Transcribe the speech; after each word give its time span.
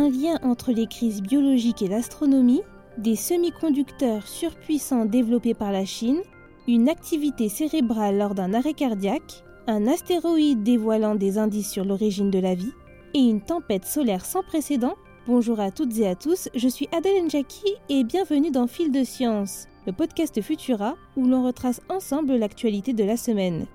un 0.00 0.08
lien 0.08 0.38
entre 0.42 0.72
les 0.72 0.86
crises 0.86 1.20
biologiques 1.20 1.82
et 1.82 1.88
l'astronomie, 1.88 2.62
des 2.96 3.16
semi-conducteurs 3.16 4.26
surpuissants 4.26 5.04
développés 5.04 5.54
par 5.54 5.72
la 5.72 5.84
Chine, 5.84 6.20
une 6.66 6.88
activité 6.88 7.48
cérébrale 7.48 8.16
lors 8.16 8.34
d'un 8.34 8.54
arrêt 8.54 8.72
cardiaque, 8.72 9.44
un 9.66 9.86
astéroïde 9.86 10.62
dévoilant 10.62 11.14
des 11.14 11.36
indices 11.36 11.70
sur 11.70 11.84
l'origine 11.84 12.30
de 12.30 12.38
la 12.38 12.54
vie, 12.54 12.72
et 13.12 13.18
une 13.18 13.42
tempête 13.42 13.84
solaire 13.84 14.24
sans 14.24 14.42
précédent 14.42 14.94
Bonjour 15.26 15.60
à 15.60 15.70
toutes 15.70 15.98
et 15.98 16.08
à 16.08 16.14
tous, 16.14 16.48
je 16.54 16.68
suis 16.68 16.88
Adèle 16.92 17.26
Njaki 17.26 17.74
et 17.90 18.02
bienvenue 18.04 18.50
dans 18.50 18.66
Fil 18.66 18.90
de 18.90 19.04
Science, 19.04 19.68
le 19.86 19.92
podcast 19.92 20.40
Futura 20.40 20.96
où 21.16 21.26
l'on 21.26 21.44
retrace 21.44 21.82
ensemble 21.90 22.36
l'actualité 22.36 22.94
de 22.94 23.04
la 23.04 23.18
semaine. 23.18 23.66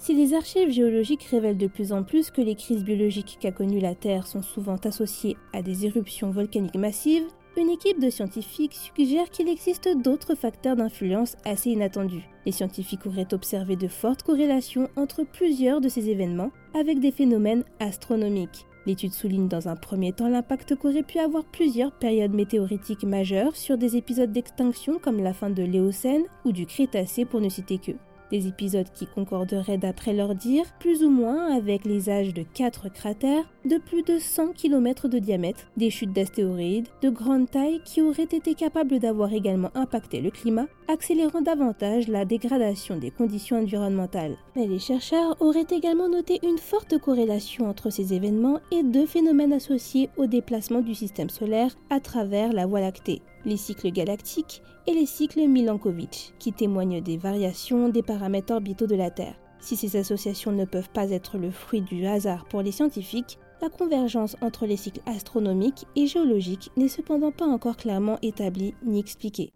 Si 0.00 0.14
les 0.14 0.32
archives 0.32 0.70
géologiques 0.70 1.24
révèlent 1.24 1.58
de 1.58 1.66
plus 1.66 1.92
en 1.92 2.04
plus 2.04 2.30
que 2.30 2.40
les 2.40 2.54
crises 2.54 2.84
biologiques 2.84 3.36
qu'a 3.38 3.52
connues 3.52 3.80
la 3.80 3.94
Terre 3.94 4.26
sont 4.26 4.40
souvent 4.40 4.76
associées 4.76 5.36
à 5.52 5.60
des 5.60 5.84
éruptions 5.84 6.30
volcaniques 6.30 6.74
massives, 6.76 7.26
une 7.58 7.68
équipe 7.68 8.00
de 8.00 8.08
scientifiques 8.08 8.72
suggère 8.96 9.28
qu'il 9.28 9.46
existe 9.46 9.90
d'autres 10.02 10.34
facteurs 10.34 10.74
d'influence 10.74 11.36
assez 11.44 11.68
inattendus. 11.68 12.26
Les 12.46 12.52
scientifiques 12.52 13.04
auraient 13.04 13.34
observé 13.34 13.76
de 13.76 13.88
fortes 13.88 14.22
corrélations 14.22 14.88
entre 14.96 15.22
plusieurs 15.22 15.82
de 15.82 15.90
ces 15.90 16.08
événements 16.08 16.50
avec 16.72 16.98
des 16.98 17.12
phénomènes 17.12 17.64
astronomiques. 17.78 18.64
L'étude 18.86 19.12
souligne 19.12 19.48
dans 19.48 19.68
un 19.68 19.76
premier 19.76 20.14
temps 20.14 20.28
l'impact 20.28 20.76
qu'auraient 20.76 21.02
pu 21.02 21.18
avoir 21.18 21.44
plusieurs 21.44 21.92
périodes 21.92 22.32
météoritiques 22.32 23.04
majeures 23.04 23.54
sur 23.54 23.76
des 23.76 23.98
épisodes 23.98 24.32
d'extinction 24.32 24.98
comme 24.98 25.22
la 25.22 25.34
fin 25.34 25.50
de 25.50 25.62
l'Éocène 25.62 26.24
ou 26.46 26.52
du 26.52 26.64
Crétacé 26.64 27.26
pour 27.26 27.42
ne 27.42 27.50
citer 27.50 27.76
que. 27.76 27.92
Des 28.30 28.46
épisodes 28.46 28.86
qui 28.94 29.06
concorderaient 29.06 29.78
d'après 29.78 30.12
leur 30.12 30.34
dire 30.34 30.64
plus 30.78 31.02
ou 31.02 31.10
moins 31.10 31.56
avec 31.56 31.84
les 31.84 32.08
âges 32.08 32.32
de 32.32 32.42
quatre 32.42 32.88
cratères 32.88 33.44
de 33.64 33.76
plus 33.76 34.02
de 34.02 34.18
100 34.18 34.52
km 34.52 35.08
de 35.08 35.18
diamètre, 35.18 35.66
des 35.76 35.90
chutes 35.90 36.12
d'astéroïdes 36.12 36.88
de 37.02 37.10
grande 37.10 37.50
taille 37.50 37.80
qui 37.84 38.00
auraient 38.02 38.22
été 38.22 38.54
capables 38.54 39.00
d'avoir 39.00 39.32
également 39.32 39.70
impacté 39.74 40.20
le 40.20 40.30
climat, 40.30 40.66
accélérant 40.88 41.40
davantage 41.40 42.08
la 42.08 42.24
dégradation 42.24 42.96
des 42.96 43.10
conditions 43.10 43.58
environnementales. 43.58 44.36
Mais 44.54 44.66
les 44.66 44.78
chercheurs 44.78 45.36
auraient 45.40 45.66
également 45.70 46.08
noté 46.08 46.38
une 46.42 46.58
forte 46.58 46.98
corrélation 46.98 47.68
entre 47.68 47.90
ces 47.90 48.14
événements 48.14 48.60
et 48.70 48.82
deux 48.82 49.06
phénomènes 49.06 49.52
associés 49.52 50.08
au 50.16 50.26
déplacement 50.26 50.80
du 50.80 50.94
système 50.94 51.30
solaire 51.30 51.74
à 51.90 52.00
travers 52.00 52.52
la 52.52 52.66
Voie 52.66 52.80
lactée 52.80 53.22
les 53.44 53.56
cycles 53.56 53.90
galactiques 53.90 54.62
et 54.86 54.92
les 54.92 55.06
cycles 55.06 55.46
Milankovitch, 55.46 56.32
qui 56.38 56.52
témoignent 56.52 57.00
des 57.00 57.16
variations 57.16 57.88
des 57.88 58.02
paramètres 58.02 58.52
orbitaux 58.52 58.86
de 58.86 58.96
la 58.96 59.10
Terre. 59.10 59.36
Si 59.60 59.76
ces 59.76 59.96
associations 59.96 60.52
ne 60.52 60.64
peuvent 60.64 60.90
pas 60.90 61.10
être 61.10 61.36
le 61.36 61.50
fruit 61.50 61.82
du 61.82 62.06
hasard 62.06 62.46
pour 62.46 62.62
les 62.62 62.72
scientifiques, 62.72 63.38
la 63.60 63.68
convergence 63.68 64.36
entre 64.40 64.64
les 64.66 64.76
cycles 64.76 65.02
astronomiques 65.04 65.86
et 65.96 66.06
géologiques 66.06 66.70
n'est 66.76 66.88
cependant 66.88 67.30
pas 67.30 67.46
encore 67.46 67.76
clairement 67.76 68.18
établie 68.22 68.74
ni 68.82 68.98
expliquée. 68.98 69.52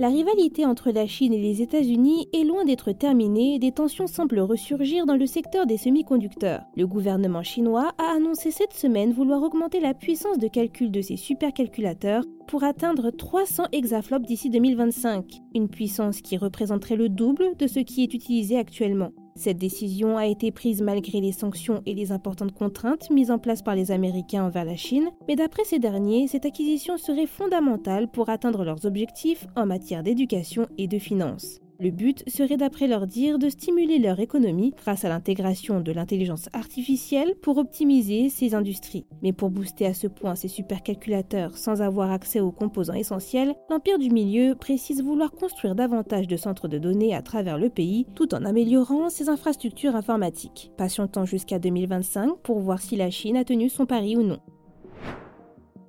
La 0.00 0.08
rivalité 0.08 0.64
entre 0.64 0.92
la 0.92 1.06
Chine 1.06 1.34
et 1.34 1.42
les 1.42 1.60
États-Unis 1.60 2.26
est 2.32 2.44
loin 2.44 2.64
d'être 2.64 2.90
terminée, 2.90 3.58
des 3.58 3.70
tensions 3.70 4.06
semblent 4.06 4.40
ressurgir 4.40 5.04
dans 5.04 5.14
le 5.14 5.26
secteur 5.26 5.66
des 5.66 5.76
semi-conducteurs. 5.76 6.62
Le 6.74 6.86
gouvernement 6.86 7.42
chinois 7.42 7.92
a 7.98 8.16
annoncé 8.16 8.50
cette 8.50 8.72
semaine 8.72 9.12
vouloir 9.12 9.42
augmenter 9.42 9.78
la 9.78 9.92
puissance 9.92 10.38
de 10.38 10.48
calcul 10.48 10.90
de 10.90 11.02
ses 11.02 11.16
supercalculateurs 11.16 12.24
pour 12.48 12.64
atteindre 12.64 13.10
300 13.10 13.64
hexaflops 13.72 14.26
d'ici 14.26 14.48
2025, 14.48 15.42
une 15.54 15.68
puissance 15.68 16.22
qui 16.22 16.38
représenterait 16.38 16.96
le 16.96 17.10
double 17.10 17.54
de 17.58 17.66
ce 17.66 17.80
qui 17.80 18.02
est 18.02 18.14
utilisé 18.14 18.56
actuellement. 18.56 19.12
Cette 19.36 19.58
décision 19.58 20.18
a 20.18 20.26
été 20.26 20.50
prise 20.50 20.82
malgré 20.82 21.20
les 21.20 21.32
sanctions 21.32 21.82
et 21.86 21.94
les 21.94 22.12
importantes 22.12 22.52
contraintes 22.52 23.10
mises 23.10 23.30
en 23.30 23.38
place 23.38 23.62
par 23.62 23.74
les 23.74 23.90
Américains 23.90 24.44
envers 24.44 24.64
la 24.64 24.76
Chine, 24.76 25.08
mais 25.28 25.36
d'après 25.36 25.64
ces 25.64 25.78
derniers, 25.78 26.28
cette 26.28 26.46
acquisition 26.46 26.96
serait 26.96 27.26
fondamentale 27.26 28.08
pour 28.08 28.28
atteindre 28.28 28.64
leurs 28.64 28.84
objectifs 28.84 29.46
en 29.56 29.66
matière 29.66 30.02
d'éducation 30.02 30.66
et 30.78 30.88
de 30.88 30.98
finances. 30.98 31.60
Le 31.80 31.90
but 31.90 32.22
serait 32.28 32.58
d'après 32.58 32.86
leur 32.86 33.06
dire 33.06 33.38
de 33.38 33.48
stimuler 33.48 33.98
leur 33.98 34.20
économie 34.20 34.74
grâce 34.76 35.06
à 35.06 35.08
l'intégration 35.08 35.80
de 35.80 35.92
l'intelligence 35.92 36.50
artificielle 36.52 37.34
pour 37.40 37.56
optimiser 37.56 38.28
ces 38.28 38.54
industries. 38.54 39.06
Mais 39.22 39.32
pour 39.32 39.48
booster 39.48 39.86
à 39.86 39.94
ce 39.94 40.06
point 40.06 40.34
ces 40.34 40.48
supercalculateurs 40.48 41.56
sans 41.56 41.80
avoir 41.80 42.10
accès 42.10 42.40
aux 42.40 42.52
composants 42.52 42.92
essentiels, 42.92 43.54
l'Empire 43.70 43.98
du 43.98 44.10
Milieu 44.10 44.54
précise 44.56 45.02
vouloir 45.02 45.32
construire 45.32 45.74
davantage 45.74 46.28
de 46.28 46.36
centres 46.36 46.68
de 46.68 46.76
données 46.76 47.14
à 47.14 47.22
travers 47.22 47.56
le 47.56 47.70
pays 47.70 48.06
tout 48.14 48.34
en 48.34 48.44
améliorant 48.44 49.08
ses 49.08 49.30
infrastructures 49.30 49.96
informatiques. 49.96 50.70
Patientant 50.76 51.24
jusqu'à 51.24 51.58
2025 51.58 52.40
pour 52.42 52.58
voir 52.58 52.82
si 52.82 52.96
la 52.96 53.10
Chine 53.10 53.38
a 53.38 53.44
tenu 53.44 53.70
son 53.70 53.86
pari 53.86 54.18
ou 54.18 54.22
non. 54.22 54.40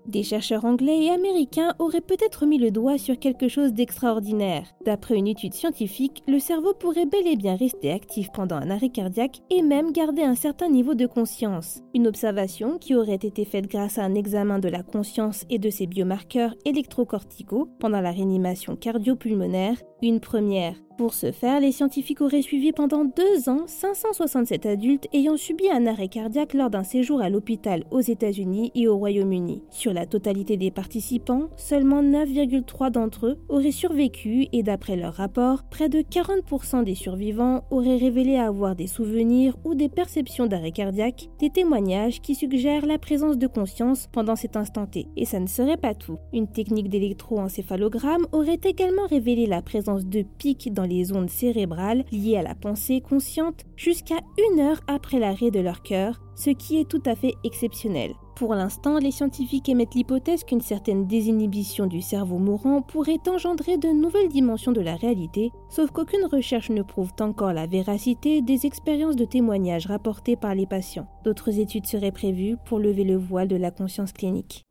Des 0.07 0.23
chercheurs 0.23 0.65
anglais 0.65 1.05
et 1.05 1.09
américains 1.09 1.73
auraient 1.79 2.01
peut-être 2.01 2.45
mis 2.45 2.57
le 2.57 2.71
doigt 2.71 2.97
sur 2.97 3.19
quelque 3.19 3.47
chose 3.47 3.73
d'extraordinaire. 3.73 4.67
D'après 4.85 5.15
une 5.15 5.27
étude 5.27 5.53
scientifique, 5.53 6.23
le 6.27 6.39
cerveau 6.39 6.73
pourrait 6.73 7.05
bel 7.05 7.27
et 7.27 7.35
bien 7.35 7.55
rester 7.55 7.91
actif 7.91 8.29
pendant 8.33 8.55
un 8.55 8.69
arrêt 8.69 8.89
cardiaque 8.89 9.41
et 9.49 9.61
même 9.61 9.91
garder 9.91 10.23
un 10.23 10.35
certain 10.35 10.69
niveau 10.69 10.95
de 10.95 11.05
conscience. 11.05 11.81
Une 11.93 12.07
observation 12.07 12.77
qui 12.77 12.95
aurait 12.95 13.15
été 13.15 13.45
faite 13.45 13.67
grâce 13.67 13.97
à 13.97 14.03
un 14.03 14.15
examen 14.15 14.59
de 14.59 14.69
la 14.69 14.83
conscience 14.83 15.45
et 15.49 15.59
de 15.59 15.69
ses 15.69 15.87
biomarqueurs 15.87 16.55
électrocorticaux 16.65 17.69
pendant 17.79 18.01
la 18.01 18.11
réanimation 18.11 18.75
cardio-pulmonaire, 18.75 19.77
une 20.01 20.19
première. 20.19 20.75
Pour 20.97 21.13
ce 21.13 21.31
faire, 21.31 21.59
les 21.59 21.71
scientifiques 21.71 22.21
auraient 22.21 22.41
suivi 22.41 22.71
pendant 22.71 23.05
deux 23.05 23.49
ans 23.49 23.63
567 23.65 24.65
adultes 24.65 25.07
ayant 25.13 25.37
subi 25.37 25.69
un 25.69 25.87
arrêt 25.87 26.09
cardiaque 26.09 26.53
lors 26.53 26.69
d'un 26.69 26.83
séjour 26.83 27.21
à 27.21 27.29
l'hôpital 27.29 27.85
aux 27.91 28.01
États-Unis 28.01 28.71
et 28.75 28.87
au 28.87 28.97
Royaume-Uni. 28.97 29.63
Sur 29.69 29.93
la 29.93 30.05
totalité 30.05 30.57
des 30.57 30.71
participants, 30.71 31.49
seulement 31.55 32.03
9,3 32.03 32.91
d'entre 32.91 33.27
eux 33.27 33.37
auraient 33.49 33.71
survécu 33.71 34.47
et 34.51 34.63
d'après 34.63 34.95
leur 34.95 35.13
rapport, 35.13 35.63
près 35.63 35.89
de 35.89 35.99
40% 35.99 36.83
des 36.83 36.95
survivants 36.95 37.63
auraient 37.71 37.97
révélé 37.97 38.37
avoir 38.37 38.75
des 38.75 38.87
souvenirs 38.87 39.55
ou 39.63 39.75
des 39.75 39.89
perceptions 39.89 40.47
d'arrêt 40.47 40.71
cardiaque, 40.71 41.29
des 41.39 41.49
témoignages 41.49 42.21
qui 42.21 42.35
suggèrent 42.35 42.85
la 42.85 42.99
présence 42.99 43.37
de 43.37 43.47
conscience 43.47 44.07
pendant 44.11 44.35
cet 44.35 44.55
instant 44.55 44.85
T. 44.85 45.07
Et 45.15 45.25
ça 45.25 45.39
ne 45.39 45.47
serait 45.47 45.77
pas 45.77 45.95
tout. 45.95 46.17
Une 46.33 46.47
technique 46.47 46.89
d'électroencéphalogramme 46.89 48.27
aurait 48.31 48.59
également 48.63 49.07
révélé 49.07 49.47
la 49.47 49.61
présence 49.61 50.05
de 50.05 50.23
pics 50.37 50.71
dans 50.81 50.87
les 50.87 51.13
ondes 51.13 51.29
cérébrales 51.29 52.05
liées 52.11 52.37
à 52.37 52.41
la 52.41 52.55
pensée 52.55 53.01
consciente 53.01 53.65
jusqu'à 53.75 54.17
une 54.51 54.59
heure 54.59 54.81
après 54.87 55.19
l'arrêt 55.19 55.51
de 55.51 55.59
leur 55.59 55.83
cœur, 55.83 56.19
ce 56.35 56.49
qui 56.49 56.79
est 56.79 56.89
tout 56.89 57.03
à 57.05 57.15
fait 57.15 57.35
exceptionnel. 57.43 58.13
Pour 58.35 58.55
l'instant, 58.55 58.97
les 58.97 59.11
scientifiques 59.11 59.69
émettent 59.69 59.93
l'hypothèse 59.93 60.43
qu'une 60.43 60.61
certaine 60.61 61.05
désinhibition 61.05 61.85
du 61.85 62.01
cerveau 62.01 62.39
mourant 62.39 62.81
pourrait 62.81 63.19
engendrer 63.27 63.77
de 63.77 63.89
nouvelles 63.89 64.29
dimensions 64.29 64.71
de 64.71 64.81
la 64.81 64.95
réalité, 64.95 65.51
sauf 65.69 65.91
qu'aucune 65.91 66.25
recherche 66.25 66.71
ne 66.71 66.81
prouve 66.81 67.11
encore 67.19 67.53
la 67.53 67.67
véracité 67.67 68.41
des 68.41 68.65
expériences 68.65 69.15
de 69.15 69.25
témoignages 69.25 69.85
rapportées 69.85 70.35
par 70.35 70.55
les 70.55 70.65
patients. 70.65 71.07
D'autres 71.23 71.59
études 71.59 71.85
seraient 71.85 72.11
prévues 72.11 72.57
pour 72.65 72.79
lever 72.79 73.03
le 73.03 73.17
voile 73.17 73.47
de 73.47 73.55
la 73.55 73.69
conscience 73.69 74.13
clinique. 74.13 74.65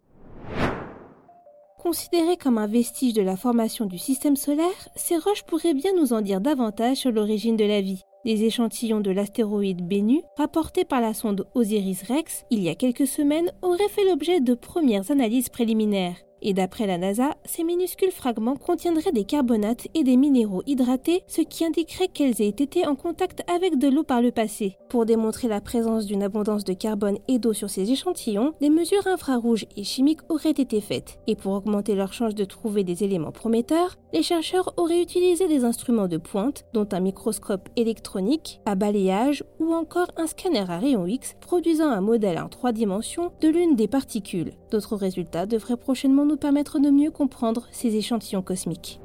Considérées 1.83 2.37
comme 2.37 2.59
un 2.59 2.67
vestige 2.67 3.15
de 3.15 3.23
la 3.23 3.37
formation 3.37 3.87
du 3.87 3.97
système 3.97 4.37
solaire, 4.37 4.89
ces 4.97 5.17
roches 5.17 5.45
pourraient 5.45 5.73
bien 5.73 5.93
nous 5.97 6.13
en 6.13 6.21
dire 6.21 6.43
davantage 6.43 6.99
sur 6.99 7.11
l'origine 7.11 7.57
de 7.57 7.65
la 7.65 7.81
vie. 7.81 8.05
Des 8.27 8.45
échantillons 8.45 9.01
de 9.01 9.11
l'astéroïde 9.11 9.89
Bennu, 9.89 10.21
rapportés 10.37 10.85
par 10.85 11.01
la 11.01 11.15
sonde 11.15 11.47
Osiris-Rex 11.55 12.45
il 12.51 12.63
y 12.63 12.69
a 12.69 12.75
quelques 12.75 13.07
semaines, 13.07 13.51
auraient 13.63 13.89
fait 13.89 14.05
l'objet 14.05 14.41
de 14.41 14.53
premières 14.53 15.11
analyses 15.11 15.49
préliminaires. 15.49 16.17
Et 16.43 16.55
d'après 16.55 16.87
la 16.87 16.99
NASA, 16.99 17.37
ces 17.45 17.65
minuscules 17.65 18.11
fragments 18.11 18.57
contiendraient 18.57 19.13
des 19.13 19.25
carbonates 19.25 19.89
et 19.95 20.05
des 20.05 20.17
minéraux 20.17 20.63
hydratés, 20.67 21.23
ce 21.27 21.43
qui 21.43 21.65
indiquerait 21.65 22.09
qu'elles 22.09 22.41
aient 22.41 22.49
été 22.49 22.87
en 22.87 22.95
contact 22.95 23.43
avec 23.51 23.79
de 23.79 23.89
l'eau 23.89 24.05
par 24.05 24.23
le 24.23 24.31
passé. 24.31 24.77
Pour 24.89 25.07
démontrer 25.07 25.49
la 25.49 25.61
présence 25.61 26.07
d'une 26.07 26.23
abondance 26.23 26.65
de 26.65 26.73
carbone 26.73 27.19
et 27.29 27.39
d'eau 27.39 27.53
sur 27.53 27.71
ces 27.71 27.91
échantillons, 27.93 28.55
des 28.61 28.71
mesures 28.71 29.07
infrarouges 29.07 29.67
et 29.77 29.85
chimiques 29.85 30.21
auraient 30.29 30.51
été 30.51 30.81
faites. 30.81 31.19
Et 31.27 31.37
pour 31.37 31.53
augmenter 31.53 31.95
leur 31.95 32.13
chance 32.13 32.35
de 32.35 32.45
trouver 32.45 32.85
des 32.85 33.05
éléments 33.05 33.33
prometteurs, 33.33 33.97
les 34.13 34.23
chercheurs 34.23 34.73
auraient 34.77 35.03
utilisé 35.03 35.47
des 35.47 35.65
instruments 35.65 36.09
de 36.09 36.17
pointe, 36.17 36.65
dont 36.73 36.89
un 36.93 37.01
microscope 37.01 37.69
électronique, 37.77 38.61
à 38.67 38.75
balayage 38.75 39.45
ou 39.59 39.73
encore 39.73 40.11
un 40.17 40.27
scanner 40.27 40.65
à 40.69 40.79
rayon 40.79 41.07
X 41.07 41.37
produisant 41.41 41.89
un 41.89 42.01
modèle 42.01 42.39
en 42.39 42.49
trois 42.49 42.73
dimensions 42.73 43.33
de 43.41 43.49
l'une 43.49 43.77
des 43.77 43.89
particules. 43.89 44.53
D'autres 44.71 44.97
résultats 44.97 45.47
devraient 45.47 45.77
prochainement 45.77 46.25
nous 46.25 46.37
permettre 46.37 46.79
de 46.79 46.91
mieux 46.91 47.11
comprendre 47.11 47.67
ces 47.73 47.97
échantillons 47.97 48.43
cosmiques. 48.43 49.01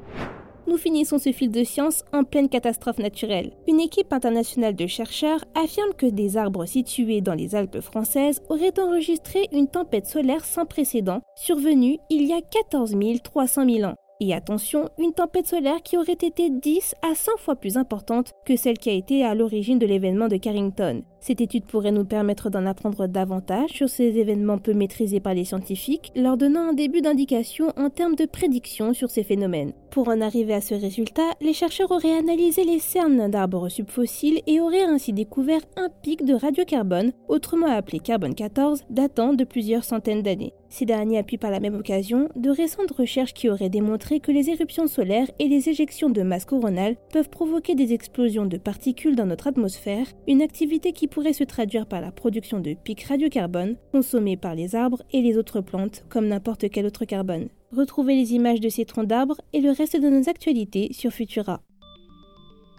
Nous 0.68 0.78
finissons 0.78 1.20
ce 1.20 1.32
fil 1.32 1.52
de 1.52 1.64
science 1.64 2.04
en 2.12 2.24
pleine 2.24 2.50
catastrophe 2.50 2.98
naturelle. 2.98 3.52
Une 3.68 3.80
équipe 3.80 4.12
internationale 4.12 4.76
de 4.76 4.88
chercheurs 4.88 5.44
affirme 5.54 5.94
que 5.96 6.08
des 6.08 6.38
arbres 6.38 6.66
situés 6.66 7.22
dans 7.22 7.36
les 7.36 7.54
Alpes 7.54 7.82
françaises 7.82 8.42
auraient 8.50 8.80
enregistré 8.80 9.48
une 9.52 9.68
tempête 9.68 10.08
solaire 10.08 10.44
sans 10.44 10.66
précédent, 10.66 11.22
survenue 11.36 11.98
il 12.10 12.26
y 12.26 12.34
a 12.34 12.42
14 12.42 12.96
300 13.24 13.70
000 13.70 13.90
ans. 13.90 13.96
Et 14.22 14.34
attention, 14.34 14.90
une 14.98 15.14
tempête 15.14 15.48
solaire 15.48 15.84
qui 15.84 15.98
aurait 15.98 16.14
été 16.14 16.50
10 16.50 16.96
à 17.02 17.16
100 17.16 17.32
fois 17.38 17.56
plus 17.56 17.78
importante 17.78 18.32
que 18.46 18.56
celle 18.56 18.78
qui 18.78 18.90
a 18.90 18.94
été 18.94 19.26
à 19.26 19.36
l'origine 19.36 19.78
de 19.78 19.86
l'événement 19.86 20.30
de 20.30 20.38
Carrington. 20.38 21.04
Cette 21.28 21.42
étude 21.42 21.66
pourrait 21.66 21.92
nous 21.92 22.06
permettre 22.06 22.52
d'en 22.52 22.68
apprendre 22.68 23.08
davantage 23.08 23.72
sur 23.72 23.90
ces 23.90 24.20
événements 24.20 24.60
peu 24.60 24.76
maîtrisés 24.76 25.20
par 25.20 25.34
les 25.34 25.44
scientifiques, 25.44 26.12
leur 26.16 26.38
donnant 26.38 26.70
un 26.70 26.74
début 26.74 27.02
d'indication 27.02 27.74
en 27.78 27.90
termes 27.90 28.14
de 28.14 28.28
prédiction 28.28 28.94
sur 28.94 29.10
ces 29.10 29.24
phénomènes. 29.24 29.74
Pour 29.90 30.08
en 30.10 30.22
arriver 30.22 30.54
à 30.54 30.62
ce 30.62 30.76
résultat, 30.76 31.32
les 31.42 31.54
chercheurs 31.54 31.90
auraient 31.90 32.16
analysé 32.16 32.64
les 32.64 32.78
cernes 32.78 33.32
d'arbres 33.32 33.70
subfossiles 33.70 34.42
et 34.46 34.60
auraient 34.60 34.84
ainsi 34.84 35.14
découvert 35.14 35.62
un 35.78 35.90
pic 36.04 36.24
de 36.24 36.36
radiocarbone, 36.36 37.12
autrement 37.28 37.72
appelé 37.72 37.98
carbone 37.98 38.36
14, 38.36 38.84
datant 38.92 39.34
de 39.34 39.46
plusieurs 39.46 39.84
centaines 39.84 40.22
d'années. 40.22 40.54
Ces 40.70 40.86
derniers 40.86 41.20
appuient 41.20 41.38
par 41.38 41.52
la 41.52 41.62
même 41.62 41.76
occasion 41.76 42.28
de 42.36 42.50
récentes 42.50 42.92
recherches 42.92 43.34
qui 43.34 43.50
auraient 43.50 43.70
démontré 43.70 44.20
que 44.20 44.34
les 44.34 44.50
éruptions 44.50 44.88
solaires 44.88 45.32
et 45.40 45.48
les 45.48 45.70
éjections 45.70 46.10
de 46.10 46.22
masse 46.22 46.44
coronale 46.44 46.98
peuvent 47.14 47.30
provoquer 47.30 47.76
des 47.76 47.94
explosions 47.94 48.46
de 48.46 48.58
particules 48.58 49.16
dans 49.16 49.26
notre 49.26 49.48
atmosphère, 49.48 50.08
une 50.28 50.42
activité 50.42 50.92
qui 50.92 51.08
pourrait 51.16 51.32
se 51.32 51.46
traduire 51.46 51.86
par 51.86 52.02
la 52.02 52.12
production 52.12 52.60
de 52.60 52.74
pics 52.74 53.04
radiocarbone 53.04 53.78
consommés 53.94 54.36
par 54.36 54.54
les 54.54 54.76
arbres 54.76 55.02
et 55.14 55.22
les 55.22 55.38
autres 55.38 55.62
plantes 55.62 56.04
comme 56.10 56.28
n'importe 56.28 56.70
quel 56.70 56.86
autre 56.86 57.06
carbone. 57.06 57.48
Retrouvez 57.72 58.18
les 58.18 58.34
images 58.34 58.60
de 58.60 58.68
ces 58.68 58.84
troncs 58.84 59.08
d'arbres 59.08 59.40
et 59.54 59.62
le 59.62 59.72
reste 59.72 59.96
de 59.96 60.10
nos 60.10 60.28
actualités 60.28 60.92
sur 60.92 61.12
Futura. 61.12 61.62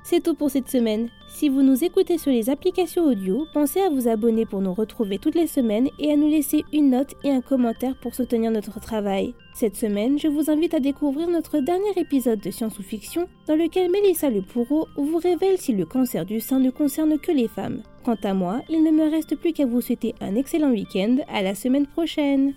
C'est 0.05 0.23
tout 0.23 0.35
pour 0.35 0.51
cette 0.51 0.69
semaine. 0.69 1.09
Si 1.31 1.49
vous 1.49 1.63
nous 1.63 1.83
écoutez 1.83 2.19
sur 2.19 2.31
les 2.31 2.51
applications 2.51 3.07
audio, 3.07 3.47
pensez 3.55 3.81
à 3.81 3.89
vous 3.89 4.07
abonner 4.07 4.45
pour 4.45 4.61
nous 4.61 4.75
retrouver 4.75 5.19
toutes 5.19 5.35
les 5.35 5.47
semaines 5.47 5.89
et 5.99 6.13
à 6.13 6.17
nous 6.17 6.29
laisser 6.29 6.63
une 6.75 6.91
note 6.91 7.15
et 7.25 7.31
un 7.31 7.41
commentaire 7.41 7.99
pour 8.03 8.15
soutenir 8.15 8.51
notre 8.51 8.81
travail. 8.81 9.35
Cette 9.55 9.77
semaine, 9.77 10.19
je 10.19 10.29
vous 10.29 10.51
invite 10.51 10.75
à 10.75 10.81
découvrir 10.81 11.29
notre 11.31 11.59
dernier 11.61 11.93
épisode 11.97 12.41
de 12.41 12.51
Science 12.51 12.79
ou 12.79 12.83
Fiction 12.83 13.29
dans 13.49 13.57
lequel 13.57 13.91
Mélissa 13.91 14.29
Le 14.29 14.43
Pourreau 14.43 14.87
vous 14.99 15.17
révèle 15.17 15.57
si 15.57 15.73
le 15.73 15.87
cancer 15.87 16.27
du 16.27 16.39
sein 16.39 16.59
ne 16.59 16.71
concerne 16.71 17.19
que 17.19 17.33
les 17.33 17.49
femmes. 17.49 17.81
Quant 18.07 18.15
à 18.23 18.35
moi, 18.35 18.63
il 18.69 18.85
ne 18.85 18.93
me 18.93 19.11
reste 19.11 19.35
plus 19.35 19.53
qu'à 19.53 19.67
vous 19.67 19.81
souhaiter 19.81 20.15
un 20.21 20.37
excellent 20.37 20.71
week-end. 20.71 21.17
À 21.27 21.43
la 21.43 21.57
semaine 21.57 21.89
prochaine! 21.89 22.55